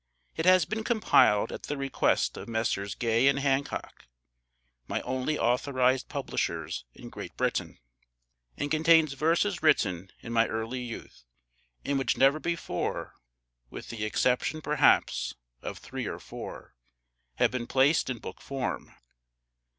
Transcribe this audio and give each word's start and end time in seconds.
It 0.35 0.47
has 0.47 0.65
been 0.65 0.83
compiled 0.83 1.51
at 1.51 1.61
the 1.61 1.77
request 1.77 2.35
of 2.35 2.47
Messrs. 2.47 2.95
Gay 2.95 3.27
and 3.27 3.37
Hancock 3.37 4.07
(my 4.87 4.99
only 5.01 5.37
authorised 5.37 6.09
publishers 6.09 6.85
in 6.95 7.09
Great 7.11 7.37
Britain), 7.37 7.77
and 8.57 8.71
contains 8.71 9.13
verses 9.13 9.61
written 9.61 10.09
in 10.21 10.33
my 10.33 10.47
early 10.47 10.81
youth, 10.81 11.23
and 11.85 11.99
which 11.99 12.17
never 12.17 12.39
before 12.39 13.13
(with 13.69 13.89
the 13.89 14.03
exception, 14.03 14.59
perhaps, 14.59 15.35
of 15.61 15.77
three 15.77 16.07
or 16.07 16.17
four) 16.17 16.73
have 17.35 17.51
been 17.51 17.67
placed 17.67 18.09
in 18.09 18.17
book 18.17 18.41
form. 18.41 18.95